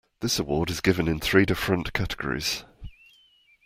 [0.21, 2.65] This award is given in three different categories.